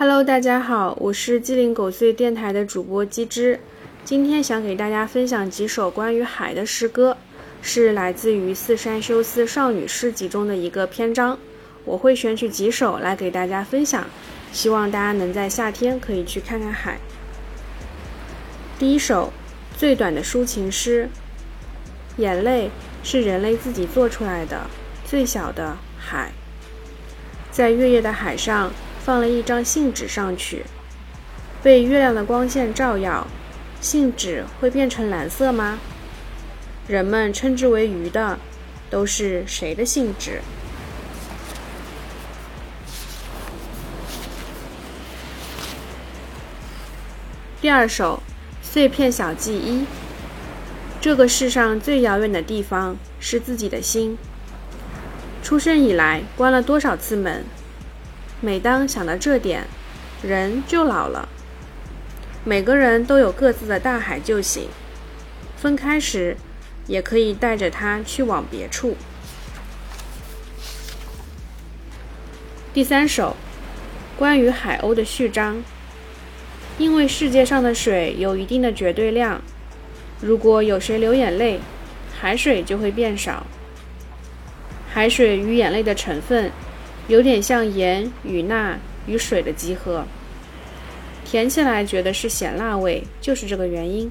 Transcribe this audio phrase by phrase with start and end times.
[0.00, 3.58] Hello，大家好，我是鸡零狗碎电台的主播鸡汁，
[4.04, 7.16] 今天想给大家分享几首关于海的诗歌，
[7.62, 11.36] 是来自于四山修斯少女诗集中的一个篇章。
[11.84, 14.06] 我会选取几首来给大家分享，
[14.52, 17.00] 希望大家能在夏天可以去看看海。
[18.78, 19.32] 第一首，
[19.76, 21.08] 最短的抒情诗。
[22.18, 22.70] 眼泪
[23.02, 24.70] 是人类自己做出来的，
[25.04, 26.30] 最小的海，
[27.50, 28.70] 在月夜的海上。
[29.08, 30.66] 放了一张信纸上去，
[31.62, 33.26] 被月亮的光线照耀，
[33.80, 35.78] 信纸会变成蓝色吗？
[36.86, 38.38] 人们称之为鱼的，
[38.90, 40.42] 都是谁的信纸？
[47.62, 48.22] 第二首
[48.60, 49.86] 碎片小记一。
[51.00, 54.18] 这个世上最遥远的地方是自己的心。
[55.42, 57.46] 出生以来关了多少次门？
[58.40, 59.64] 每当想到这点，
[60.22, 61.28] 人就老了。
[62.44, 64.68] 每个人都有各自的大海就行，
[65.56, 66.36] 分开时
[66.86, 68.96] 也可以带着它去往别处。
[72.72, 73.34] 第三首，
[74.16, 75.62] 关于海鸥的序章。
[76.78, 79.42] 因为世界上的水有一定的绝对量，
[80.20, 81.58] 如果有谁流眼泪，
[82.20, 83.44] 海水就会变少。
[84.94, 86.52] 海水与眼泪的成分。
[87.08, 90.04] 有点像盐与钠与水的集合，
[91.24, 94.10] 甜起来觉得是咸辣味，就是这个原因。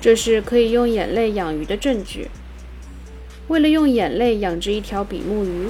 [0.00, 2.28] 这是可以用眼泪养鱼的证据。
[3.46, 5.68] 为了用眼泪养殖一条比目鱼，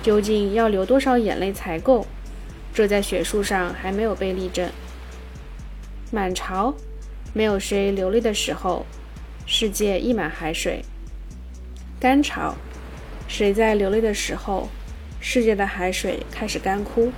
[0.00, 2.06] 究竟要流多少眼泪才够？
[2.72, 4.70] 这在学术上还没有被例证。
[6.12, 6.72] 满潮，
[7.32, 8.86] 没有谁流泪的时候，
[9.44, 10.84] 世界溢满海水。
[11.98, 12.54] 干潮，
[13.26, 14.68] 谁在流泪的时候？
[15.20, 17.12] 世界的海水开始干枯。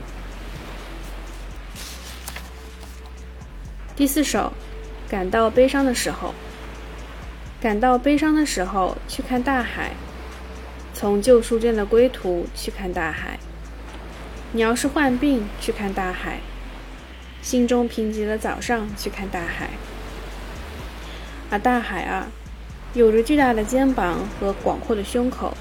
[3.94, 4.52] 第四首，
[5.08, 6.34] 感到悲伤的时候，
[7.60, 9.92] 感到悲伤的时候去看大海，
[10.92, 13.38] 从旧书店的归途去看大海。
[14.50, 16.40] 你要是患病去看大海，
[17.40, 19.70] 心中贫瘠的早上去看大海。
[21.50, 22.26] 啊，大海啊，
[22.94, 25.56] 有着巨大的肩膀和广阔的胸口。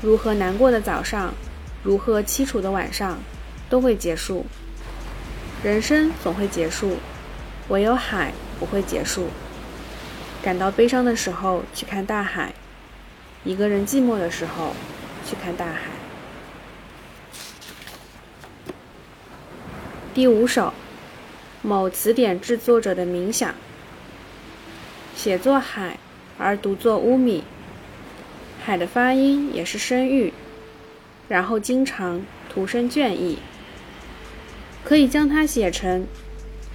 [0.00, 1.34] 如何难过的早上，
[1.82, 3.18] 如何凄楚的晚上，
[3.68, 4.46] 都会结束。
[5.62, 6.98] 人生总会结束，
[7.68, 9.26] 唯有海不会结束。
[10.40, 12.54] 感到悲伤的时候去看大海，
[13.42, 14.72] 一个人寂寞的时候
[15.26, 15.90] 去看大海。
[20.14, 20.72] 第五首，
[21.60, 23.52] 某词典制作者的冥想。
[25.16, 25.98] 写作海，
[26.38, 27.42] 而读作乌米。
[28.68, 30.30] 海的发音也是声域，
[31.26, 32.20] 然后经常
[32.52, 33.38] 徒生倦意，
[34.84, 36.06] 可以将它写成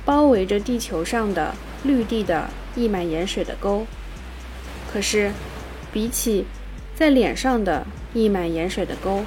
[0.03, 3.85] 包围着地球上的绿地的溢满盐水的沟。
[4.91, 5.31] 可是，
[5.91, 6.45] 比起
[6.95, 9.23] 在脸上的溢满盐水的沟，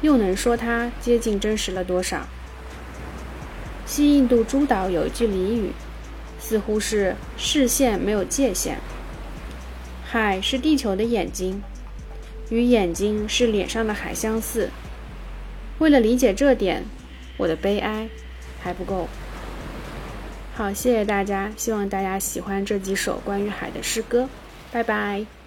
[0.00, 2.24] 又能说它接近真实了多少？
[3.84, 5.72] 西印度诸岛有一句俚语，
[6.38, 8.78] 似乎是视线没有界限，
[10.04, 11.60] 海是地球的眼睛。
[12.50, 14.68] 与眼睛是脸上的海相似。
[15.78, 16.84] 为了理解这点，
[17.38, 18.08] 我的悲哀
[18.60, 19.08] 还不够。
[20.54, 24.28] 好，谢谢大家，希望大家喜欢这几首关于海的诗歌。
[24.70, 25.39] 拜拜。